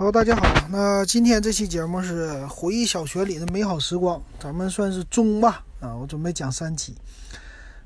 [0.00, 0.42] 好，大家好。
[0.70, 5.62] 那今天这期节目是回忆小学里的美好时光，咱们算是中吧。
[5.78, 6.94] 啊，我准备讲三期。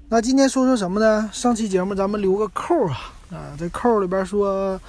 [0.08, 1.28] 那今天说说什么呢？
[1.32, 4.80] 上期节目咱们留个扣啊，啊，这扣里边说，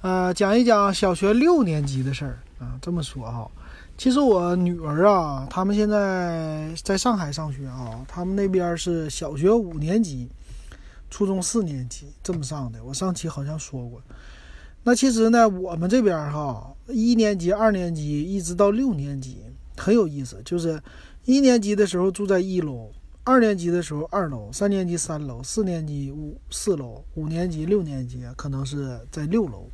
[0.00, 2.72] 呃，讲一讲小学六年级的事儿啊。
[2.80, 3.50] 这么说哈，
[3.98, 10.26] 其实我女儿啊，他们现在在上海上学啊，他们那边是小学五年级，
[11.10, 12.82] 初中四年级这么上的。
[12.82, 14.00] 我上期好像说过。
[14.84, 19.38] 那其实呢，我们这边哈，一年级、二年级一直到六年级
[19.76, 20.82] 很有意思，就是
[21.24, 22.90] 一年级的时候住在一楼，
[23.22, 29.68] 二年级的时候二楼，三年级三楼，四年级五四楼，五年级、六年级可能是在六楼，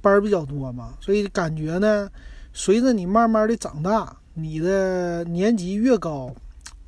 [0.00, 2.10] 班儿比较多嘛，所以感觉呢，
[2.52, 6.34] 随着你慢慢的长大，你的年级越高，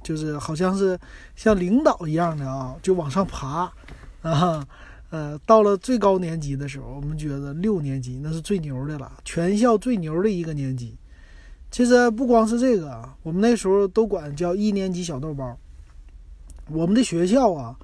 [0.03, 0.99] 就是好像是
[1.37, 3.73] 像领导一样的啊，就往上爬
[4.23, 4.67] 啊。
[5.11, 10.97] 呃，到了最高年级的时候，我们觉得六年级那是最牛的了，全校最牛的一个年级。
[11.71, 15.59] 其实不光是这个，我们那时候都管叫一年级小豆包。
[16.71, 17.79] 我们的学校啊，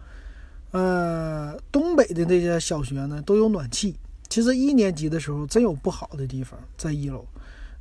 [0.72, 3.94] 呃，东北的那些小学呢都有暖气。
[4.28, 7.24] 其实一年级的时候真有不好的地方，在一楼。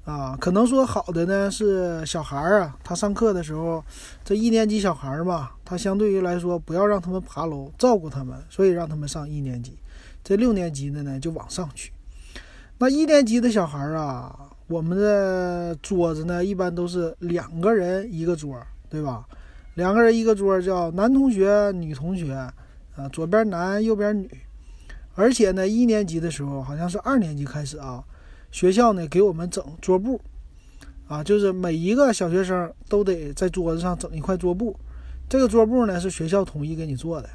[0.06, 3.82] 啊，可能说好的呢是小孩儿啊，他上课的时候，
[4.26, 9.78] 这一年级小孩儿嘛，他相对于来说不要让他们爬楼，照顾他们，所以让他们上一年级。
[10.22, 11.94] 这六年级的呢就往上去。
[12.80, 14.38] 那一年级的小孩儿啊，
[14.68, 19.26] 我们的桌子呢一般都是两个人一个桌，对吧？
[19.76, 24.30] 两个人一个桌叫男同学、女同学，啊，左边男，右边女。
[25.16, 28.04] 而且呢，一年级的时候好像是二年级开始啊。
[28.54, 30.22] 学校呢给我们整桌布，
[31.08, 34.80] 啊，就是每一个小学生都得在桌子上整一块桌布。
[35.28, 37.28] 这个桌布呢是学校统一给你做的，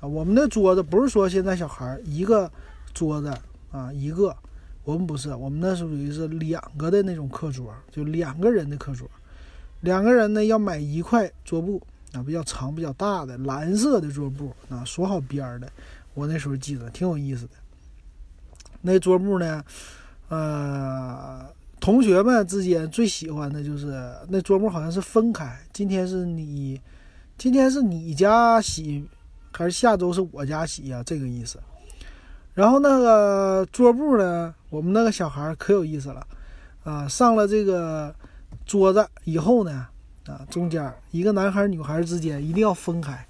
[0.00, 2.50] 啊，我们的桌子不是说现在小孩一个
[2.92, 3.32] 桌子
[3.70, 4.36] 啊一个，
[4.82, 9.08] 我们不是，我们那属于是两个的那种课桌，就两个人的课桌，
[9.82, 11.80] 两个人呢要买一块桌布
[12.14, 15.70] 啊，比较长比较大的蓝色的桌布啊，锁好边儿的，
[16.14, 17.52] 我那时候记得挺有意思的。
[18.82, 19.64] 那桌布呢？
[20.34, 21.46] 呃，
[21.78, 25.56] 同学们之间最喜欢的就是那桌布，好像是分开。
[25.72, 26.80] 今天是你，
[27.38, 29.06] 今天是你家洗，
[29.52, 31.02] 还是下周是我家洗呀？
[31.06, 31.60] 这个意思。
[32.52, 36.26] 然后那个桌布呢，我们那个小孩可有意思了
[36.82, 37.06] 啊！
[37.06, 38.12] 上了这个
[38.66, 39.86] 桌子以后呢，
[40.26, 43.24] 啊，中间一个男孩女孩之间一定要分开，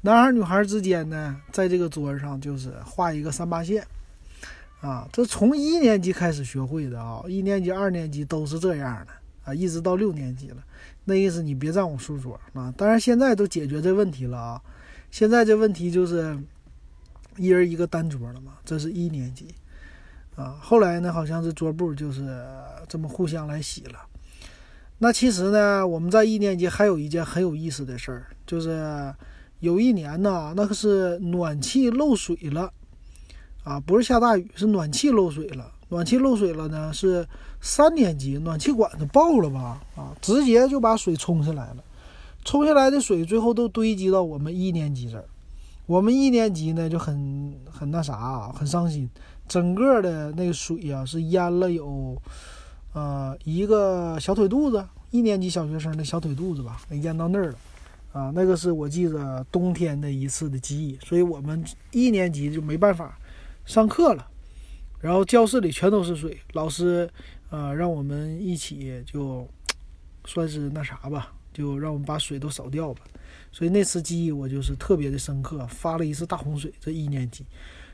[0.00, 3.86] 男孩女孩之间呢，在这个桌子上就是画一个三八线。
[4.80, 9.12] 啊，这从一年级开始学会的啊，一年级、二年级都是这样的
[9.44, 10.56] 啊，一直到六年级了。
[11.04, 12.72] 那意思你别占我书桌啊。
[12.76, 14.62] 当然现在都解决这问题了啊，
[15.10, 16.38] 现在这问题就是
[17.36, 18.52] 一人一个单桌了嘛。
[18.64, 19.54] 这是一年级
[20.34, 22.42] 啊，后来呢，好像是桌布就是
[22.88, 23.98] 这么互相来洗了。
[24.96, 29.14] 那其实呢，我们在一年级还有一件很有意思的事儿，就是
[29.58, 32.72] 有一年呢，那个是暖气漏水了。
[33.64, 35.70] 啊，不是下大雨，是暖气漏水了。
[35.88, 37.26] 暖气漏水了呢，是
[37.60, 39.82] 三年级暖气管子爆了吧？
[39.96, 41.84] 啊，直接就把水冲下来了。
[42.44, 45.24] 冲下来的水最后都堆积到我们一年级这儿。
[45.86, 49.10] 我们一年级呢就很很那啥，很伤心。
[49.48, 52.16] 整个的那个水呀是淹了有，
[52.94, 57.54] 呃，一个小腿肚子，一年级小学生的小腿肚子吧，淹到那儿了。
[58.12, 63.18] 啊，那个是我记得冬天的一次的记忆，所以我们一年级就没办法。
[63.70, 64.28] 上课了，
[64.98, 66.36] 然后教室里全都是水。
[66.54, 67.08] 老师，
[67.50, 69.46] 呃，让我们一起就
[70.24, 73.02] 算是那啥吧，就让我们把水都扫掉吧。
[73.52, 76.74] 所以那次记忆我就是特别的深刻，发了一次大洪水。
[76.80, 77.46] 这一年级，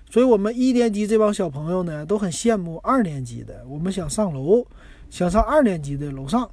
[0.08, 3.62] 所以我们一年级这帮小朋友呢都很羡慕二年级的。
[3.68, 4.66] 我们想上楼，
[5.10, 6.50] 想上二年级的楼上，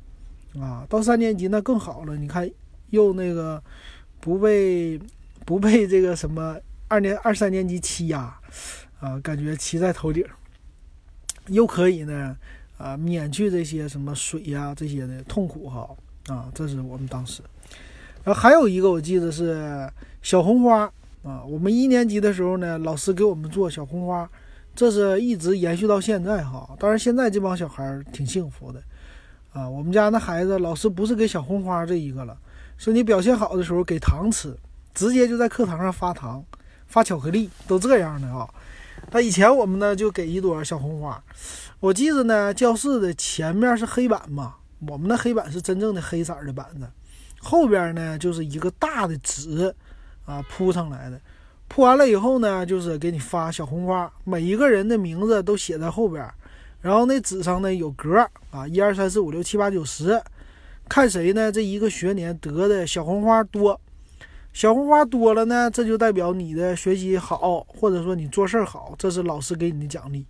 [0.59, 2.17] 啊，到三年级那更好了。
[2.17, 2.51] 你看，
[2.89, 3.63] 又那个
[4.19, 4.99] 不被
[5.45, 6.57] 不被这个什么
[6.89, 8.19] 二年二三年级欺压。
[8.19, 8.41] 啊，
[9.03, 10.25] 啊感觉骑在头顶，
[11.47, 12.37] 又可以呢，
[12.77, 15.89] 啊，免去这些什么水呀这些的痛苦哈，
[16.33, 17.41] 啊，这是我们当时。
[18.23, 19.91] 然后还有一个我记得是
[20.21, 20.89] 小红花
[21.21, 24.29] 啊，我们一年级的时候呢，老师给我们做小红花，
[24.73, 26.73] 这是一直延续到现在哈。
[26.79, 28.81] 当然现在这帮小孩挺幸福的，
[29.51, 32.37] 啊，我们家那孩子老师不是给小红花这一个了，
[32.77, 34.55] 是你表现好的时候给糖吃，
[34.93, 36.41] 直接就在课堂上发糖、
[36.87, 38.49] 发巧克力，都这样的啊。
[39.13, 41.23] 那以前我们呢就给一朵小红花，
[41.79, 44.55] 我记得呢教室的前面是黑板嘛，
[44.87, 46.87] 我们的黑板是真正的黑色的板子，
[47.39, 49.71] 后边呢就是一个大的纸
[50.25, 51.21] 啊铺上来的，
[51.67, 56.27] 铺完了以后呢就是给你发小红花，每一个人的名字都写在后边，
[56.81, 58.17] 然后那纸上呢有格
[58.49, 60.19] 啊，一二三四五六七八九十，
[60.89, 63.79] 看谁呢这一个学年得的小红花多，
[64.53, 70.25] 小红花多了呢，这就代表你的学习好，或者说你做事儿好，这是老师给你的奖励。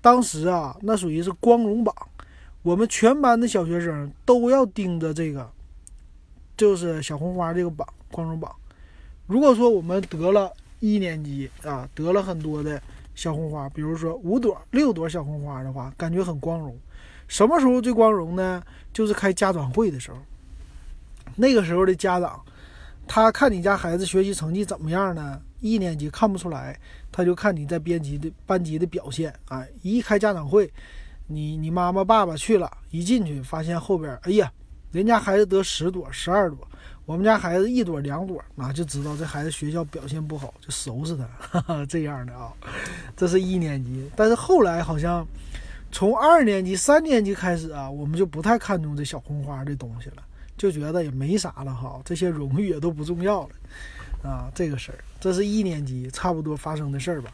[0.00, 1.94] 当时啊，那属于是光荣榜，
[2.62, 5.50] 我们全班的小学生都要盯着这个，
[6.56, 8.54] 就是小红花这个榜，光荣榜。
[9.26, 12.80] 如果说我们得了一年级啊，得了很多的。
[13.16, 16.76] 小红花，比如说五朵、六朵小红花的话，感觉很光荣。
[17.28, 18.60] 什么时候最光荣呢？
[18.92, 20.16] 就是开家长会的时候。
[21.36, 22.44] 那个时候的家长，
[23.06, 25.40] 他看你家孩子学习成绩怎么样呢？
[25.60, 26.78] 一年级看不出来，
[27.10, 29.32] 他就看你在编辑的班级的表现。
[29.48, 30.70] 哎，一开家长会，
[31.26, 34.52] 你你妈妈爸爸去了，一进去发现后边，哎呀，
[34.92, 36.58] 人家孩子得十朵、十二朵。
[37.06, 42.50] 我们家孩子一朵两朵，那就知道这孩子学校表现不好，就收拾他，哈哈，这样的啊。
[43.14, 45.26] 这是一年级，但是后来好像
[45.92, 50.22] 从二年级、三年级开始啊，我们就不太看重这小红花这东西了，
[50.56, 54.50] 就觉得也没啥了哈，这些荣誉也都不重要了啊。
[54.54, 57.30] 这个事儿，这是一年级差不多发生的事儿吧。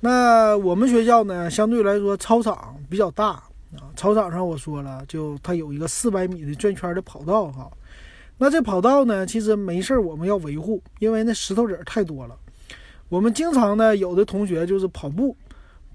[0.00, 3.30] 那我们学校呢，相对来说操场比较大
[3.76, 7.70] 啊，操场上我说了，就它有一个四百米的转圈的跑道哈。
[8.36, 12.36] 那这跑道呢，其实没事儿，我们要维护，因为那石头子儿太多了。
[13.08, 15.36] 我们经常呢，有的同学就是跑步，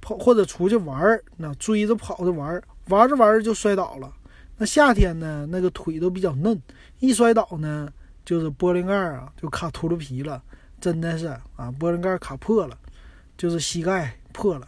[0.02, 4.12] 跑或者出去玩儿，那追着跑着玩儿，玩着玩着就摔倒了。
[4.58, 6.62] 那夏天呢，那个腿都比较嫩，
[7.00, 7.92] 一摔倒呢，
[8.26, 10.42] 就是玻璃盖啊就卡秃噜皮了，
[10.80, 12.78] 真的是啊，玻璃盖卡破了，
[13.38, 14.68] 就是膝盖破了。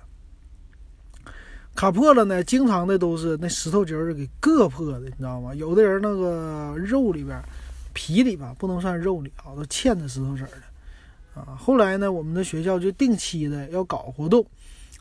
[1.75, 5.53] 卡破了呢，经常的都是那石头节儿给硌破的，你知道吗？
[5.55, 7.41] 有的人那个肉里边。
[7.97, 11.55] 皮里吧不能算肉里啊，都嵌着石头子儿的啊。
[11.55, 14.45] 后来呢，我们的学校就定期的要搞活动，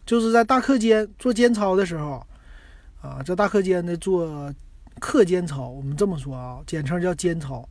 [0.06, 2.24] 就是在大课间做间操的时候
[3.02, 4.54] 啊，在大课间的做
[5.04, 7.68] 课间操，我们这么说啊，简称叫间操。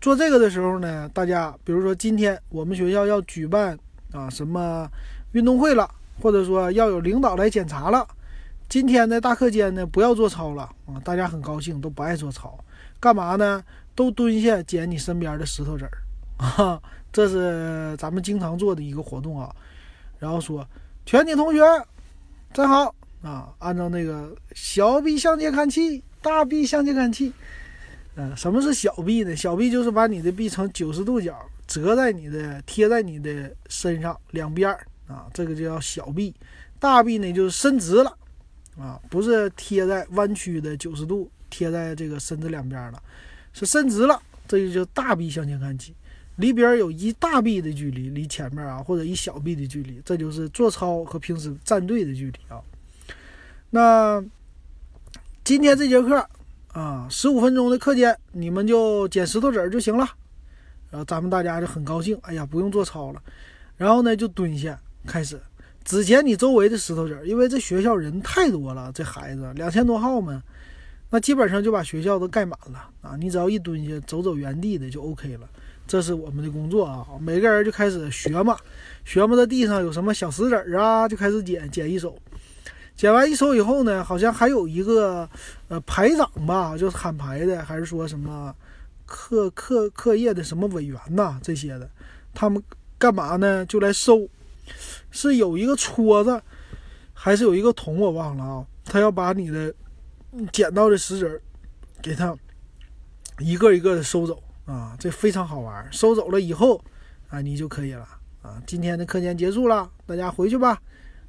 [0.00, 3.78] 做这个的时候呢，大家比如说今天我们学校要举办
[4.10, 4.90] 啊什么
[5.30, 5.88] 运动会了，
[6.20, 8.04] 或者说要有领导来检查了，
[8.68, 12.58] 今天的大课间呢不要做操了啊，大家很高兴，都不爱做操，
[12.98, 13.62] 干嘛呢？
[13.94, 15.92] 都蹲下捡你身边的石头子儿，
[16.44, 16.82] 啊，
[17.12, 19.54] 这是咱们经常做的一个活动啊。
[20.18, 20.66] 然后说，
[21.06, 21.60] 全体同学
[22.52, 22.92] 站好
[23.22, 27.30] 啊，按照那个小臂向前看齐，大臂向前看齐。
[28.16, 29.36] 嗯，什么是小臂呢？
[29.36, 36.34] 小臂就是把你的臂呈九十度角折在你的贴在你的身上两边儿啊，这个就叫小臂。
[36.78, 38.16] 大臂呢就是伸直了
[38.78, 43.02] 啊，不是贴在弯曲的九十度贴在这个身子两边了。
[43.52, 45.94] 是伸直了，这就叫大臂向前看齐，
[46.36, 52.60] 离边儿有一大臂的距离，离前面啊或者一小臂的距离，这就是做操和平时站队的距离啊。
[53.70, 54.24] 那
[55.44, 56.26] 今天这节课
[56.72, 60.08] 啊，十五分钟的课间，你们就捡石头子儿就行了。
[60.90, 63.22] 然后咱们大家就很高兴，哎呀，不用做操了。
[63.76, 65.38] 然后呢，就蹲下开始，
[65.84, 70.42] 只捡你周围的石头子儿，因为这学校人太多了，这孩子两千多号嘛。
[71.10, 73.14] 那基本上就把学校都盖满了啊！
[73.20, 75.46] 你只要一蹲下，走走原地的就 OK 了。
[75.86, 77.06] 这是我们的工作啊！
[77.20, 78.56] 每个人就开始学嘛，
[79.04, 82.18] 学嘛，在地上有什么小石子儿啊，就开始捡，捡一手。
[82.96, 85.28] 捡完一手以后呢，好像还有一个
[85.68, 88.54] 呃排长吧，就是喊牌的，还是说什么
[89.06, 91.90] 课课课业的什么委员呐这些的，
[92.32, 92.62] 他们
[92.98, 93.64] 干嘛呢？
[93.66, 94.28] 就来收，
[95.10, 96.42] 是有一个戳子，
[97.12, 98.66] 还是有一个桶，我忘了啊。
[98.84, 99.74] 他要把你的。
[100.52, 101.40] 捡到的石子儿，
[102.02, 102.36] 给他
[103.38, 105.88] 一个一个的收走啊，这非常好玩。
[105.92, 106.84] 收走了以后
[107.28, 108.04] 啊，你就可以了
[108.42, 108.60] 啊。
[108.66, 110.82] 今天的课间结束了，大家回去吧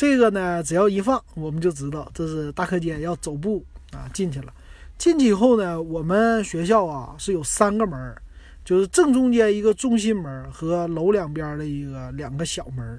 [0.00, 4.50] 这个呢，只要一放，我们就知道这是大课间要走步啊进去了。
[4.96, 8.16] 进去以后呢，我们学校啊是有三个门，
[8.64, 12.98] 就是正中间一个中心门和楼两边的一个两个小门。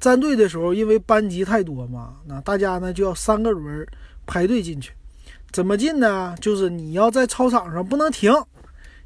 [0.00, 3.86] 站队的时候，因为班级太多嘛，那大家呢就要三个轮
[4.26, 4.92] 排队进去。
[5.52, 6.34] 怎么进呢？
[6.40, 8.34] 就是你要在操场上不能停。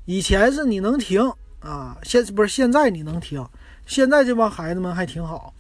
[0.07, 1.21] 以前是你能停
[1.61, 3.47] 啊，现不是现在你能停。
[3.87, 5.53] 现在这帮孩子们还挺好，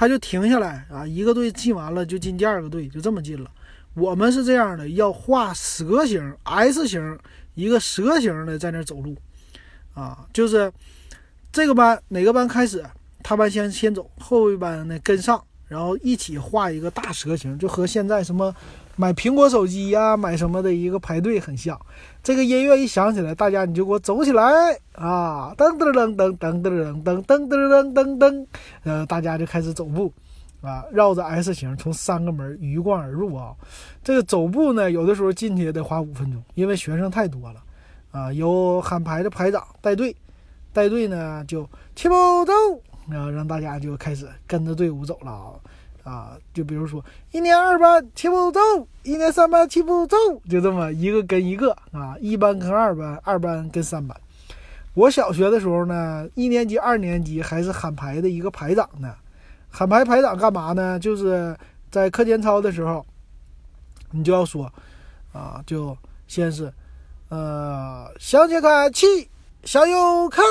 [0.00, 3.50] 他就停下来啊，一个队进完了就进第二个队，就这么进了。
[3.92, 7.18] 我们是这样的，要画蛇形 S 型，
[7.54, 9.14] 一个蛇形的在那走路，
[9.92, 10.72] 啊，就是
[11.52, 12.82] 这个班哪个班开始，
[13.22, 18.56] 他班先先走，后一班呢跟上，然后一起画一个大蛇形，就和现在什么
[18.96, 21.78] 买苹果手机呀、买什么的一个排队很像。
[22.22, 24.44] 这个音乐一响起来，大家你就给我走起来
[24.92, 25.54] 啊！
[25.56, 28.46] 噔噔噔噔噔噔噔噔噔噔噔噔，
[28.84, 30.12] 呃，大家就开始走步。
[30.60, 33.54] 啊，绕着 S 型从三个门鱼贯而入啊！
[34.04, 37.62] 这个走步呢，有的时候进去也得花五分钟，因为学生太多了。
[38.10, 40.14] 啊，有喊排的排长带队，
[40.70, 42.52] 带队呢就齐步走，
[43.08, 45.56] 然后让大家就开始跟着队伍走了啊！
[46.04, 48.60] 啊，就比如说一年二班齐步走，
[49.02, 50.16] 一年三班齐步走，
[50.48, 54.18] 就这么一个跟一个啊，一班跟二班，二班跟三班。
[54.94, 59.14] 我小学的时候呢，一年级、二年级还是喊排的一个排长呢。
[59.68, 60.98] 喊排排长干嘛呢？
[60.98, 61.56] 就是
[61.92, 63.06] 在课间操的时候，
[64.10, 64.64] 你就要说，
[65.32, 66.72] 啊，就先是，
[67.28, 69.06] 呃，向前看齐，
[69.62, 70.44] 向右看，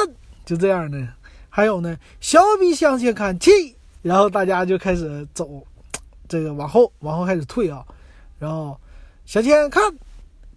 [0.46, 1.06] 就这样的。
[1.50, 5.62] 还有呢，小臂向前看齐，然后大家就开始走，
[6.27, 7.86] 这个往后往后开始退啊，
[8.38, 8.79] 然后
[9.25, 9.94] 向前看，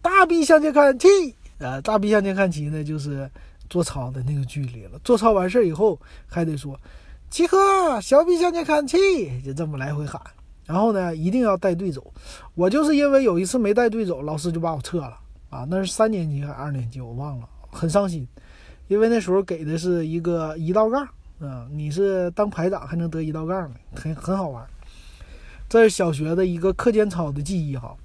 [0.00, 1.08] 大臂向前看齐，
[1.58, 3.30] 呃，大臂向前看齐呢，就是
[3.68, 4.98] 做操的那个距离了。
[5.02, 6.78] 做操完事儿以后，还得说。
[7.30, 8.98] 集合，小臂向前看齐，
[9.42, 10.20] 就这么来回喊。
[10.66, 12.12] 然后呢，一定要带队走。
[12.54, 15.18] 我就是因为有一次没带队走，老师就把我撤了
[15.48, 15.66] 啊。
[15.68, 18.28] 那是三年级还是二年级，我忘了，很伤心。
[18.88, 21.08] 因为那时候给的是一个一道杠
[21.46, 24.66] 啊，你是当排长还能得一道杠呢，很很好玩。
[25.68, 27.96] 这是小学的一个课间操的记忆哈。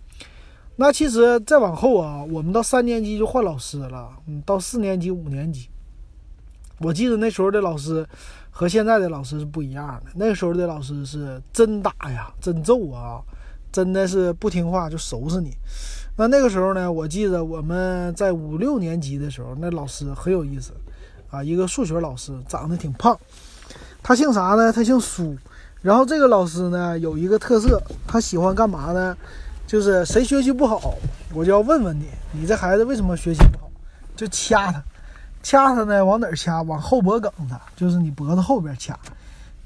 [0.75, 5.70] 那其实再往后啊，我们到三年级就换老师了，嗯，到四年级、五年级，
[6.79, 8.08] 我记得那时候的老师。
[8.50, 10.10] 和现在的老师是不一样的。
[10.15, 13.22] 那时候的老师是真打呀，真揍啊，
[13.72, 15.51] 真的是不听话就收拾你。
[16.17, 20.74] 那那个时候呢，我记得我们在五六年级的时候，那老师很有意思
[21.29, 23.17] 啊，一个数学老师，长得挺胖。
[24.01, 24.72] 他姓啥呢？
[24.72, 25.38] 他姓苏。
[25.81, 29.15] 然后这个老师呢，有一个特色，他喜欢干嘛呢？
[29.65, 30.96] 就是谁学习不好，
[31.34, 33.69] 我就要问问你，你这孩子为什么学习不好？
[34.15, 34.81] 就掐他。
[35.43, 36.03] 掐他呢？
[36.03, 36.62] 往哪儿掐？
[36.62, 38.98] 往后脖梗子，就是你脖子后边掐。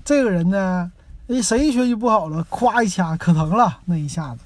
[0.03, 0.91] 这个人呢，
[1.27, 4.41] 谁学习不好了，咵一掐，可疼了那一下子。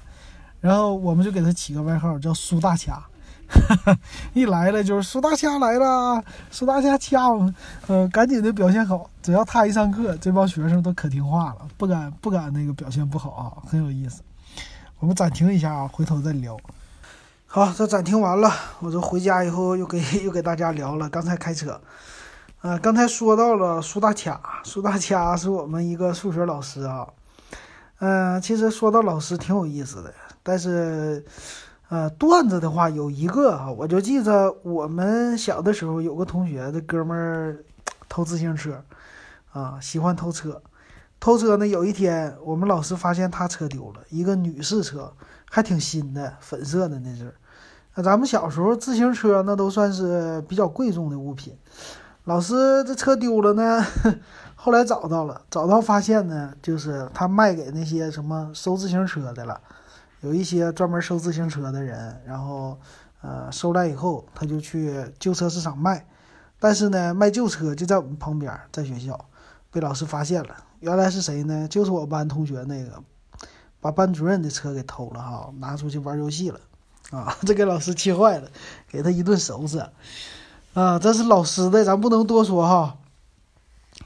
[0.60, 3.02] 然后我们就给他起个外号，叫苏大掐。
[4.34, 7.52] 一来了就是苏大掐来了，苏大掐掐我，
[7.86, 9.08] 呃，赶紧的表现好。
[9.22, 14.22] 只要他一上课，这帮学生都可听话了，不敢不敢那个表现不好啊，很有意思。
[14.98, 16.56] 我们暂停一下啊，回头再聊。
[17.46, 18.50] 好，这暂停完了，
[18.80, 21.08] 我这回家以后又给 又给大家聊了。
[21.08, 21.80] 刚才开车，
[22.62, 27.06] 呃，刚才说到了苏大掐，苏大掐是我们一个数学老师啊。
[27.98, 30.12] 嗯，其实说到老师挺有意思的，
[30.42, 31.24] 但是，
[31.88, 37.64] 呃，段子的话有一个啊，我就记着我们小的时候有个同学，这哥们儿
[38.08, 38.82] 偷自行车，
[39.52, 40.60] 啊，喜欢偷车，
[41.20, 45.12] 偷车呢，有一天我们老师发现他车丢了，一个女士车，
[45.48, 47.32] 还挺新的，粉色的那是。
[47.94, 51.56] 那咱们小时候自行车那都算是比较贵重的物品，
[52.24, 53.82] 老师这车丢了呢，
[54.54, 59.60] 后来找到了，找到发现呢，就是他卖给那些什么收自行车的了，
[60.20, 62.78] 有一些专门收自行车的人，然后
[63.20, 66.06] 呃收来以后，他就去旧车市场卖，
[66.58, 69.24] 但是呢卖旧车就在我们旁边，在学校
[69.70, 71.68] 被老师发现了，原来是谁呢？
[71.68, 73.02] 就是我班同学那个
[73.80, 76.60] 把班主任的车给偷了哈，拿出去玩游戏了。
[77.12, 78.48] 啊， 这给老师气坏了，
[78.88, 79.78] 给他一顿收拾。
[80.74, 82.98] 啊，这是老师的，咱不能多说哈。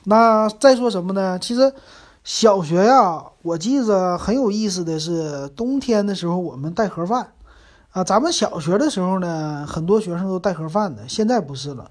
[0.05, 1.38] 那再说什么呢？
[1.38, 1.73] 其实
[2.32, 7.32] 小学呀，我记着很有意思的是，冬天的时候我们带盒饭。
[7.90, 11.90] 啊，咱们小学的时候呢，很多学生都带盒饭的，现在不是了。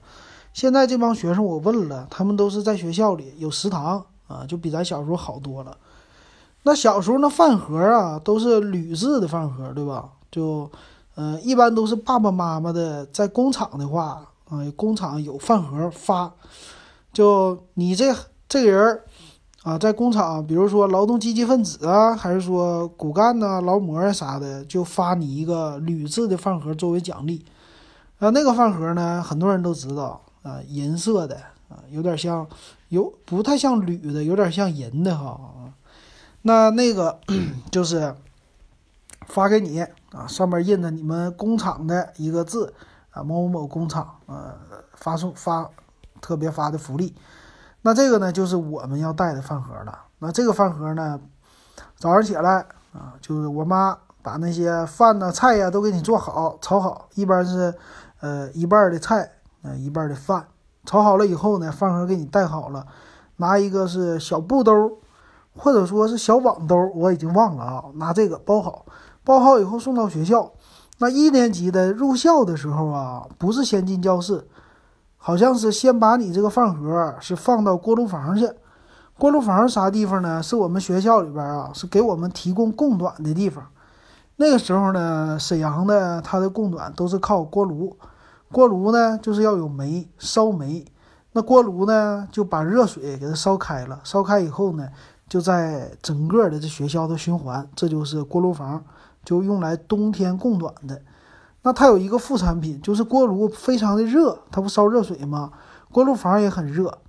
[0.53, 5.75] 现在这帮学生我问了，他们都是在学校里有食堂啊，就比咱小时候好多了。
[6.63, 10.08] 那小时候那饭盒啊，都是铝制的饭盒，对吧？
[10.31, 10.72] 就。
[11.17, 16.31] 嗯，一般都是爸爸妈妈的，在工厂的话，啊，工厂有饭盒发，
[17.12, 18.15] 就你这
[18.48, 19.01] 这个人
[19.63, 27.46] 啊，在工厂，比如说劳动积极分子啊，还是说骨干呐、劳模啊啥的，就发你一个铝制的饭盒作为奖励。
[28.20, 31.36] 啊，那个饭盒呢，很多人都知道啊，银色的
[31.70, 32.48] 啊，有点像，
[32.88, 35.39] 有不太像铝的，有点像银的哈。
[36.44, 37.20] 那那个
[37.70, 38.16] 就是
[39.28, 39.86] 发给你。
[40.12, 42.74] 啊，上面印着你们工厂的一个字，
[43.12, 44.56] 啊，某某某工厂，呃，
[44.96, 45.70] 发送发
[46.20, 47.13] 特别发的福利。
[47.82, 49.98] 那这个呢，就是我们要带的饭盒了。
[50.20, 51.20] 那这个饭盒呢，
[51.96, 57.08] 早上起来啊，就是我妈把那些饭呐、菜呀都给你做好，炒好。
[57.16, 57.74] 一般是，
[58.20, 59.32] 呃，一半的菜，
[59.64, 60.46] 呃，一半的饭。
[60.86, 62.86] 炒好了以后呢，饭盒给你带好了，
[63.38, 64.98] 拿一个是小布兜，
[65.56, 67.86] 或者说是小网兜，我已经忘了啊。
[67.96, 68.86] 拿这个包好，
[69.24, 70.52] 包好以后送到学校。
[70.98, 74.46] 那一年级的入校的时候啊，不是先进教室，
[75.22, 78.50] 好像是先把你这个饭盒是放到锅炉房去。
[79.18, 80.42] 锅炉房啥地方呢？
[80.42, 83.68] 是我们学校里边啊，是给我们提供供暖的地方。
[84.38, 87.98] 那个时候呢，沈阳的它的供暖都是靠锅炉。
[88.50, 90.86] 锅炉呢，就是要有煤烧煤。
[91.34, 94.00] 那锅炉呢，就把热水给它烧开了。
[94.06, 94.88] 烧开以后呢，
[95.28, 98.82] 就在整个的这学校的循环，这就是锅炉房，
[99.26, 101.02] 就用来冬天供暖的。
[101.62, 105.51] 那它有一个副产品，就是锅炉非常的热，它不烧热水吗？
[105.92, 107.00] 锅炉房也很热。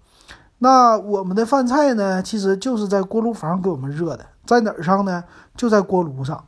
[0.58, 5.24] 那我们的饭菜呢，其实就是在锅炉房给我们热的，在哪儿上呢？
[5.56, 6.44] 就在锅炉上，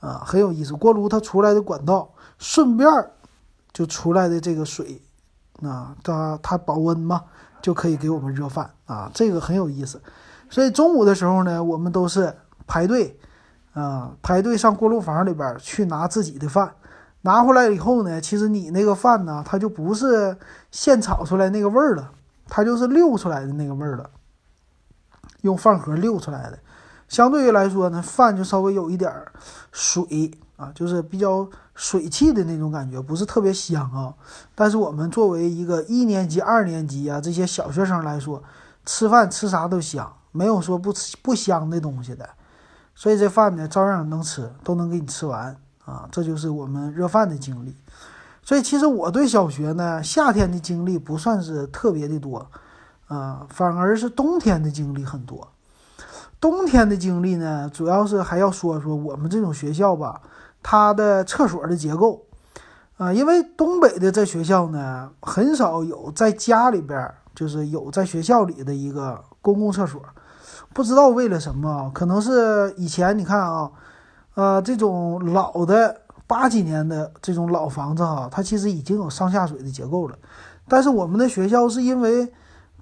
[0.00, 0.74] 啊，很有意思。
[0.74, 2.88] 锅炉它出来的管道，顺便
[3.72, 5.00] 就出来的这个水，
[5.62, 7.22] 啊，它它保温嘛，
[7.62, 10.00] 就可以给我们热饭啊，这个很有意思。
[10.50, 13.18] 所以中午的时候呢，我们都是排队，
[13.72, 16.74] 啊，排队上锅炉房里边去拿自己的饭，
[17.24, 20.38] 拿回来以后呢，其实你那个饭呢，它就不是
[20.70, 22.12] 现炒出来那个味儿了。
[22.46, 24.10] 它就是溜出来的那个味儿了，
[25.40, 26.58] 用饭盒溜出来的，
[27.08, 29.10] 相对于来说呢，饭就稍微有一点
[29.72, 34.12] 水啊，就是比较水汽的那种感觉，不是特别香啊。
[34.54, 38.42] 但是我们作为一个一年级、二年级啊这些小学生来说，
[38.84, 42.28] 吃饭吃啥都香，没有说不吃不香的东西的，
[42.94, 46.08] 所以这饭呢照样能吃，都能给你吃完啊。
[46.10, 47.76] 这就是我们热饭的经历。
[48.42, 52.46] 所以其实我对小学呢，夏天的经历不算是特别的多，
[53.08, 55.48] 啊，反而是冬天的经历很多。
[56.40, 60.20] 冬天的经历呢，主要是还要说说我们这种学校吧，
[60.62, 62.22] 它的厕所的结构，
[62.98, 70.02] 啊，因为东北的这学校呢，很少有在家里边，就是有在学校里的一个公共厕所，
[70.74, 73.70] 不知道为了什么，可能是以前你看啊，
[74.34, 76.00] 呃，这种老的。
[76.26, 80.16] 八几年的这种老房子哈，它其实已经有上下水的结构了，
[80.66, 82.32] 但是我们的学校是因为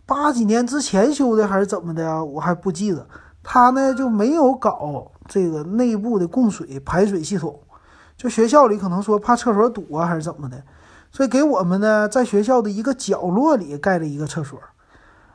[0.07, 3.05] 八几年之前修的还是怎么的，我还不记得。
[3.43, 7.59] 它呢就没有搞这个内部的供水排水系统，
[8.17, 10.63] 就学校里可能说怕厕所堵啊还是怎么的，
[11.11, 14.57] 所以给我们呢在学校的一个角落里盖了一个厕所。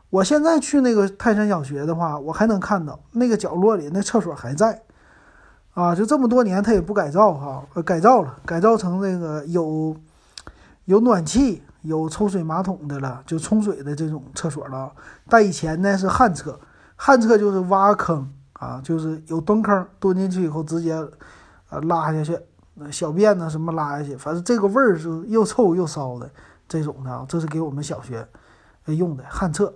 [0.10, 4.82] 我现在去那个泰山小学的话，我还能看到那个角落里那厕所还在。
[5.78, 9.96] 啊，就这么多年，它也不改造哈，改造了，改造成那个有
[10.86, 14.92] 有暖气、有抽水马桶的了，就冲水的这种厕所了。
[15.30, 16.60] 但以前呢是旱厕，
[16.96, 20.94] 旱厕就是挖坑啊，就是有蹲坑，蹲进去以后直接
[21.70, 22.36] 呃拉下去，
[22.92, 26.28] 小便呢什么拉下去，反正这个味儿是又臭又骚的
[26.68, 27.24] 这种的。
[27.30, 28.28] 这是给我们小学
[28.86, 29.72] 用的旱厕，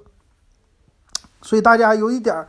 [1.43, 2.47] 所以大家有一点儿。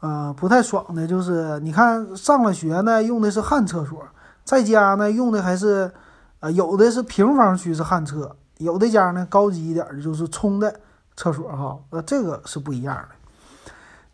[0.00, 3.98] 呃，不太爽的就是，你看上了学呢，用的是旱厕所，
[4.44, 5.90] 在家呢用的还是，
[6.38, 10.72] 呃，有的是平房区是旱厕，有的家呢高级一点的就是冲的
[11.16, 13.08] 厕所哈，呃，这个是不一样的。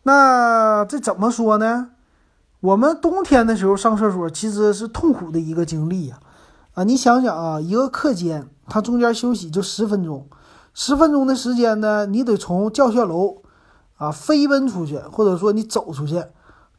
[0.04, 1.90] 那这怎么说呢？
[2.60, 6.18] 我们冬天的时候上厕所其实是痛苦的一个经历呀，
[6.72, 10.26] 啊，你想想啊，一个课间它中间休息就十分钟，
[10.72, 13.43] 十分钟的时间呢，你得从教学楼。
[13.96, 16.22] 啊，飞奔出去，或者说你走出去，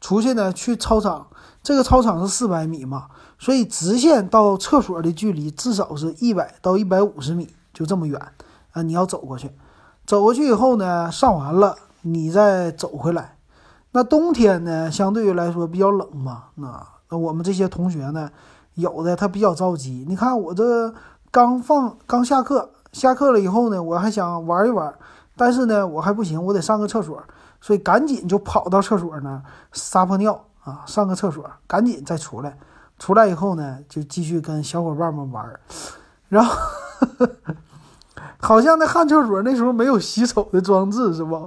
[0.00, 1.26] 出去呢去操场，
[1.62, 3.06] 这个操场是四百米嘛，
[3.38, 8.20] 所以直线到厕所的距离至少是一百到一百五十米，就这么远
[8.72, 8.82] 啊！
[8.82, 9.50] 你要走过去，
[10.06, 13.36] 走过去以后呢，上完了你再走回来。
[13.92, 18.30] 那冬天呢，相对于来说比较冷嘛，那我们这些同学呢，
[18.74, 20.04] 有的他比较着急。
[20.06, 20.92] 你看我这
[21.30, 24.94] 刚放刚下课，下课了以后呢，我还想玩一玩。
[25.36, 27.22] 但是呢，我还不行，我得上个厕所，
[27.60, 32.56] 所以赶紧就跑到厕所呢撒泡尿啊，上个厕所，赶紧再出来。
[32.98, 35.44] 出来以后呢，就继续跟小伙伴们玩。
[36.28, 36.56] 然后
[38.40, 41.42] 好像那旱厕所那时候没有洗手的装置是吧？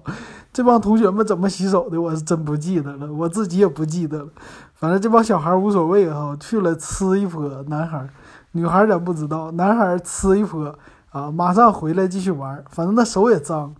[0.53, 4.29] 这帮同学们怎么洗手的，我是真不记得了，我自己也不记得了。
[4.75, 8.07] 反正这帮小孩无所谓哈，去了呲一泼，男孩、
[8.51, 10.73] 女孩咱不知道，男孩呲一泼。
[11.11, 13.73] 啊，马上回来继续玩，反正那手也脏，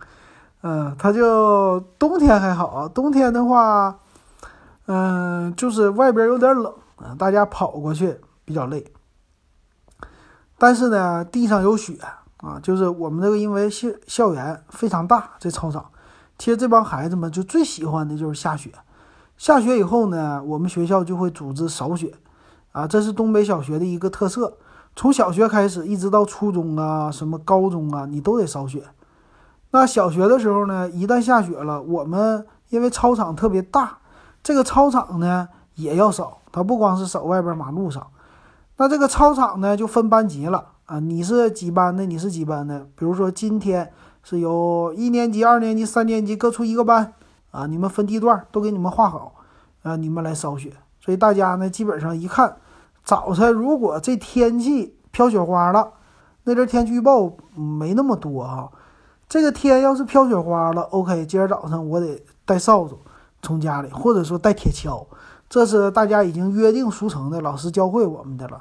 [0.62, 3.98] 嗯，他就冬天还好，冬天的话，
[4.86, 6.74] 嗯，就是外边有点冷，
[7.16, 8.92] 大家跑过去比较累。
[10.58, 11.96] 但是呢，地上有雪
[12.38, 15.86] 啊，就是我们这个因为校校园非常大，这操场，
[16.36, 18.72] 其实这帮孩子们就最喜欢的就是下雪。
[19.36, 22.12] 下雪以后呢，我们学校就会组织扫雪，
[22.72, 24.58] 啊，这是东北小学的一个特色。
[24.96, 28.84] 从小学开始，一直到初中啊，什么高中啊，你都得扫雪。
[29.70, 33.98] 那小学的时候呢，一旦下雪了，我们因为操场特别大，
[34.42, 36.38] 这个操场呢也要扫。
[36.52, 38.04] 它不光是扫外边马路上，
[38.76, 40.98] 那这个操场呢就分班级了啊。
[40.98, 42.04] 你是几班的？
[42.04, 42.80] 你是几班的？
[42.96, 43.92] 比如说今天
[44.24, 47.12] 是有一年级、二年级、三年级各出一个班
[47.52, 49.34] 啊，你们分地段都给你们画好
[49.84, 50.72] 啊，你们来扫雪。
[51.00, 52.56] 所以大家呢，基本上一看，
[53.04, 55.92] 早晨如果这天气飘雪花了，
[56.44, 58.70] 那阵天气预报没那么多哈。
[59.28, 62.98] 这个天要是飘雪花了，OK，今儿早上我得带扫帚
[63.42, 65.06] 从家里，或者说带铁锹，
[65.48, 68.60] 这是大家已经约定俗成的，老师教会我们的了。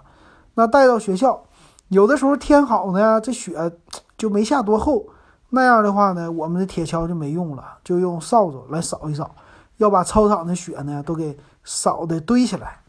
[0.54, 1.44] 那带到学校，
[1.88, 3.72] 有的时候天好呢，这雪
[4.18, 5.08] 就没下多厚，
[5.50, 9.32] 那样的话呢，我们的铁锹就没用了，就用扫帚来扫一扫，
[9.78, 12.82] 要把操场的雪呢都给扫的堆起来。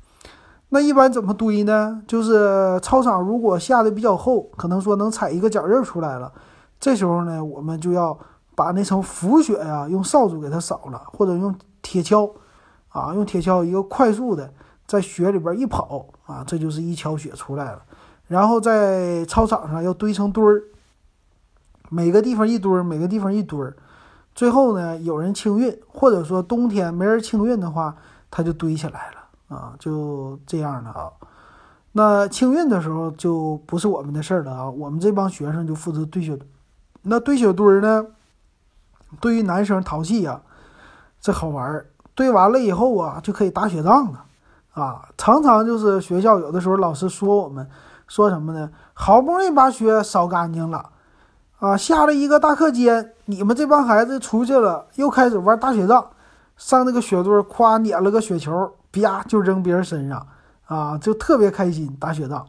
[0.72, 2.00] 那一般怎么堆呢？
[2.06, 6.33] 就是操场如果下的比较厚，可能说能踩一个脚印出来了。
[6.78, 8.16] 这时候呢，我们就要
[8.54, 11.52] 把那层浮雪呀，用扫帚给它扫了，或者用
[11.83, 12.30] 铁锹，
[12.88, 14.48] 啊，用铁锹一个快速的
[14.87, 17.83] 在雪里边一跑，啊，这就是一锹雪出来了。
[18.28, 20.62] 然后在操场上要堆成堆儿，
[21.88, 23.76] 每个地方一堆儿，每个地方一堆儿。
[24.37, 27.96] 最后呢，有人清运，或者说冬天没人清运的话，
[28.30, 29.19] 它就堆起来了，
[29.50, 31.12] 啊，就这样的啊。
[31.92, 36.38] 那清运的时候就不是我们的事儿了啊，我们这帮学生就负责堆雪。
[37.02, 38.06] 那堆雪堆呢？
[39.20, 40.40] 对于男生淘气呀，
[41.20, 41.86] 这好玩儿。
[42.14, 44.24] 堆完了以后啊，就可以打雪仗了
[44.74, 45.08] 啊！
[45.16, 47.66] 常常就是学校有的时候老师说我们
[48.06, 48.70] 说什么呢？
[48.92, 50.90] 好不容易把雪扫干净了
[51.58, 56.10] 啊，下了一个大课间，你们这帮孩子出去了，又开始玩打雪仗，
[56.56, 60.26] 上那个雪堆儿，夸撵了个雪球，啪就扔别人身上
[60.66, 62.46] 啊，就特别开心打雪仗。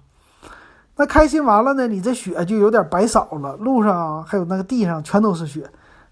[0.97, 5.67] 那开心完了呢，你这雪就有点白扫了，路上还有那个地上全都是雪，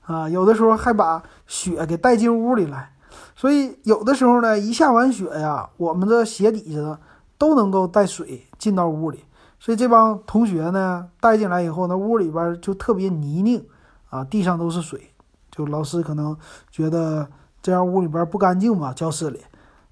[0.05, 2.91] 啊，有的时候还把雪给带进屋里来，
[3.35, 6.99] 所以有的时候呢，一下完雪呀，我们这鞋底下
[7.37, 9.25] 都能够带水进到屋里，
[9.59, 13.63] 所以这帮同学呢带进来以后，那屋里边就特别泥泞，
[14.09, 15.11] 啊，地上都是水，
[15.51, 16.35] 就老师可能
[16.71, 17.27] 觉得
[17.61, 19.39] 这样屋里边不干净嘛，教室里，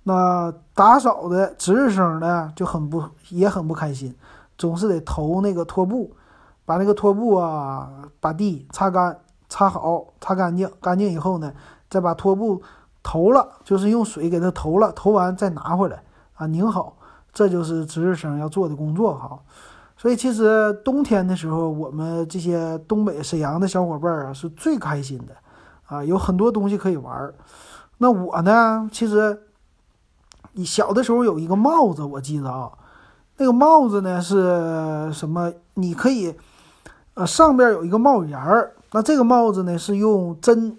[0.07, 4.15] 那打扫的值日生呢就很不也很不开心。
[4.57, 6.15] 总是得投那个拖布，
[6.63, 7.89] 把那个拖布啊，
[8.21, 10.71] 把地擦干、擦好、擦干净。
[10.81, 11.51] 干净以后呢，
[11.89, 12.61] 再把拖布
[13.03, 16.01] 投了，就是用水给它投了，投完再拿回来
[16.35, 16.95] 啊，拧好。
[17.33, 19.37] 这就是值日生要做的工作哈。
[19.97, 25.35] 所以其实冬天的时候，我们这些东北沈阳的小伙伴啊，是最开心的
[25.85, 27.33] 啊，有很多东西可以玩。
[27.97, 29.43] 那我呢，其实
[30.57, 32.71] 你小的时候有一个帽子，我记得啊。
[33.37, 35.53] 那个帽子呢是什么？
[35.75, 36.35] 你可以，
[37.13, 38.73] 呃，上边有一个帽檐儿。
[38.91, 40.75] 那这个帽子呢是用针，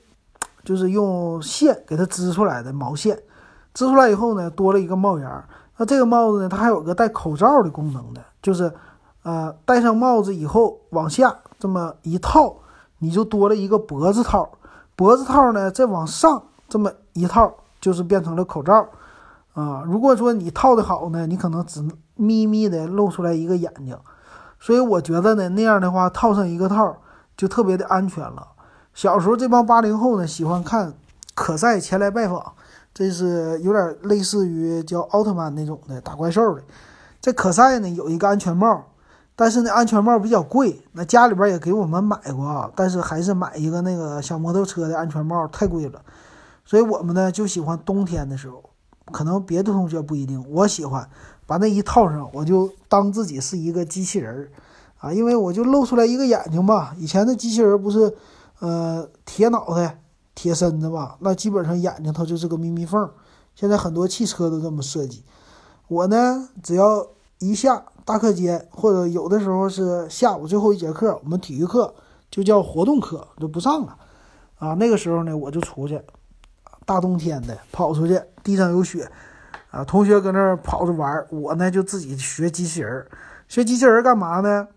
[0.64, 3.16] 就是用线给它织出来的毛线，
[3.72, 5.48] 织出来以后呢多了一个帽檐儿。
[5.76, 8.72] 那这个帽子呢，它还有个戴口罩的功能的，就是，
[9.22, 12.56] 呃，戴上帽子以后往下这么一套，
[12.98, 14.50] 你就多了一个脖子套。
[14.96, 18.84] 脖子套呢再往上这么一套，就是变成了口罩。
[19.58, 23.98] 啊，如果说你套的好呢，你可能只眯眯的露出来一个眼睛，
[24.60, 26.96] 所以我觉得呢，那样的话套上一个套
[27.36, 28.46] 就特别的安全了。
[28.94, 30.94] 小时候这帮八零后呢喜欢看
[31.34, 32.52] 可赛前来拜访，
[32.94, 36.62] 这是有点类似于叫奥特曼那种的打怪兽的。
[37.20, 38.84] 这可赛呢有一个安全帽，
[39.34, 46.00] 但是呢安全帽比较贵，那家里边也给我们买过啊，但是还是买一个那个小摩托车的安全帽太贵了，
[46.64, 48.62] 所以我们呢就喜欢冬天的时候。
[49.12, 51.08] 可能别的同学不一定，我喜欢
[51.46, 54.50] 把那一套上，我就当自己是一个机器人儿
[54.98, 56.94] 啊，因为我就露出来一个眼睛吧。
[56.98, 58.14] 以前的机器人不是，
[58.60, 60.02] 呃，铁脑袋、
[60.34, 63.10] 铁身子嘛，那基本上眼睛它就是个眯眯缝。
[63.54, 65.24] 现在很多汽车都这么设计。
[65.88, 67.06] 我呢，只要
[67.38, 71.94] 一下大课间，或者有的时候是下午最后一节课，我们体育课
[72.30, 73.96] 就叫活动课，就不上了
[74.58, 74.74] 啊。
[74.74, 76.00] 那个时候呢，我就出去。
[76.88, 79.06] 大冬天的跑出去，地上有雪，
[79.70, 83.06] 啊，同学搁那儿跑着玩我呢就自己学机器人
[83.46, 84.68] 学机器人干嘛呢？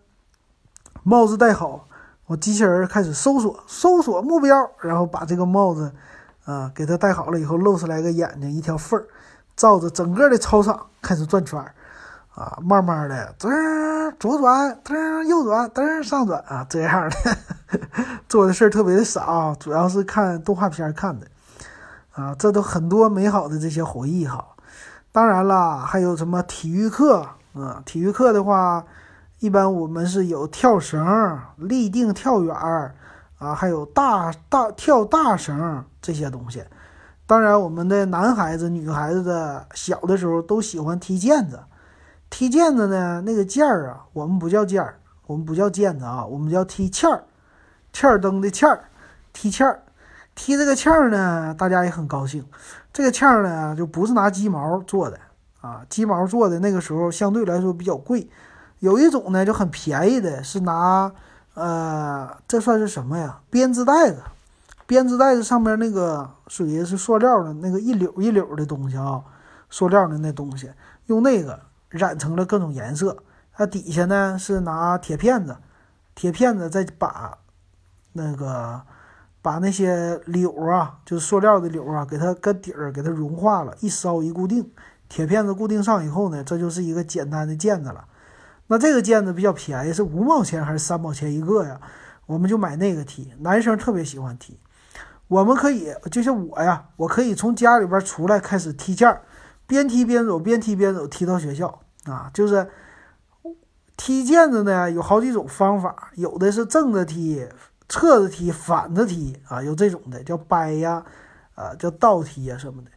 [1.03, 1.87] 帽子戴好，
[2.25, 5.89] 我机器人开始搜索，搜索目标，然后把这个帽子，
[6.43, 9.07] 啊，给它戴好了以后，露出来个眼睛，一条缝儿，
[9.55, 11.73] 照着整个的操场开始转圈儿，
[12.35, 17.37] 啊，慢慢的，噔左转，噔右转，噔上转啊，这样的
[18.27, 21.25] 做的事儿特别的少，主要是看动画片看的。
[22.13, 24.45] 啊，这都很多美好的这些回忆哈。
[25.11, 27.81] 当然啦，还有什么体育课啊？
[27.85, 28.85] 体育课的话，
[29.39, 32.55] 一般我们是有跳绳、立定跳远
[33.37, 36.63] 啊，还有大大跳大绳这些东西。
[37.25, 41.59] 当然，我们的男孩子、女孩子的小的时候都喜欢踢毽子。
[42.29, 44.95] 踢毽子呢，那个毽儿啊，我们不叫毽儿，
[45.27, 47.23] 我们不叫毽子啊，我们叫踢毽儿，
[47.91, 48.85] 欠儿灯的欠儿，
[49.33, 49.81] 踢毽儿。
[50.33, 52.43] 踢这个毽儿呢，大家也很高兴。
[52.93, 55.19] 这个毽儿呢，就不是拿鸡毛做的
[55.61, 58.29] 啊，鸡毛做的那个时候相对来说比较贵。
[58.79, 61.11] 有一种呢就很便宜的，是拿
[61.53, 63.39] 呃，这算是什么呀？
[63.49, 64.23] 编织袋子，
[64.87, 69.21] 编织袋子上面那个属于是塑料的那个一绺一绺的东西啊，
[69.69, 70.71] 塑料的那东西，
[71.07, 73.17] 用那个染成了各种颜色。
[73.53, 75.57] 它底下呢是拿铁片子，
[76.15, 77.37] 铁片子再把
[78.13, 78.81] 那个。
[79.41, 84.71] 把那些柳啊，就是塑料的柳啊，给它搁底儿给它融化了，一烧一固定，
[85.09, 88.05] 铁片子固定上以后呢，这就是一个简单的毽子了。
[88.67, 91.81] 那这个毽子比较便宜，是五毛钱还是三毛钱一个呀？
[92.27, 94.57] 我们就买那个踢，男生特别喜欢踢。
[95.27, 99.23] 我们可以就像我呀，我可以从家里边出来开始踢毽儿，
[99.65, 102.29] 边踢边走，边踢边走，踢到学校啊。
[102.33, 102.69] 就是
[103.97, 107.47] 踢毽子呢，有好几种方法，有的是正着踢。
[107.91, 111.03] 侧着踢，反着踢啊，有这种的叫掰呀，
[111.55, 112.89] 啊叫倒踢呀什么的。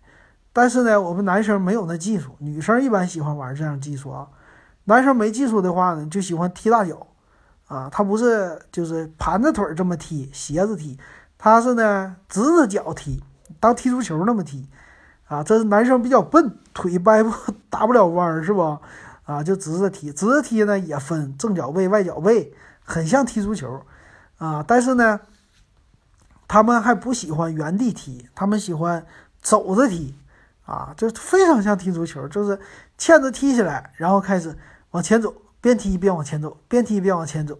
[0.52, 4.28] 但是呢，我们男生没有那技术，女生一般喜欢玩这样技术啊。
[4.84, 7.08] 男生没技术的话呢，就喜欢踢大脚
[7.66, 7.88] 啊。
[7.90, 10.96] 他不是就是盘着腿这么踢，斜着踢，
[11.36, 13.20] 他是呢直着脚踢，
[13.58, 14.68] 当踢足球那么踢
[15.26, 15.42] 啊。
[15.42, 17.32] 这是男生比较笨，腿掰不
[17.68, 18.78] 打不了弯儿是不？
[19.24, 22.54] 啊，就直着踢，直着踢呢也分正脚背、外脚背，
[22.84, 23.82] 很像踢足球。
[24.38, 25.20] 啊，但是呢，
[26.48, 29.06] 他们还不喜欢原地踢，他们喜欢
[29.40, 30.14] 走着踢，
[30.66, 32.58] 啊，就非常像踢足球，就是
[32.98, 34.56] 毽子踢起来，然后开始
[34.90, 37.58] 往前走，边踢边往前走，边踢边往前走，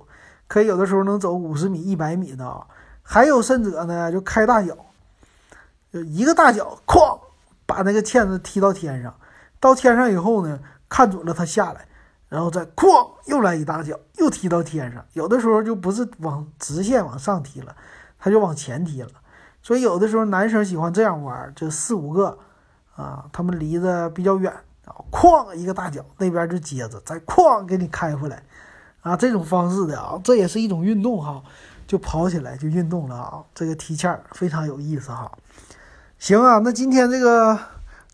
[0.49, 2.67] 可以有的时候能走五十米、一百米的啊。
[3.03, 4.77] 还有甚者呢，就开大脚，
[5.93, 7.19] 就一个大脚，哐，
[7.67, 9.15] 把那个毽子踢到天上，
[9.61, 10.59] 到天上以后呢，
[10.89, 11.87] 看准了他下来。
[12.29, 15.05] 然后再哐又来一大脚，又踢到天上。
[15.13, 17.77] 有的时候就不是往直线往上踢了，
[18.19, 19.11] 他就往前踢了。
[19.63, 22.39] 所以有的时候男生喜欢这样玩，就四五个
[22.97, 24.53] 啊，他们离得比较远，
[25.11, 28.43] 哐一个大脚，那边就接着，再哐给你开回来
[29.03, 29.17] 啊。
[29.17, 31.43] 这种方式的啊，这也是一种运动哈，
[31.87, 33.45] 就跑起来就运动了啊。
[33.55, 35.31] 这个踢毽非常有意思哈。
[36.19, 37.59] 行啊，那今天这个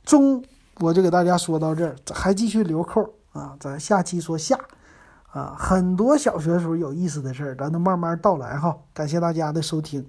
[0.04, 0.44] 中
[0.78, 3.14] 我就给大家说到这儿，还继续留扣。
[3.32, 4.58] 啊，咱下期说下，
[5.32, 8.76] 啊，很多小学时候有意思的事儿，咱都慢慢道来哈。
[8.92, 10.04] 感谢大家的收听。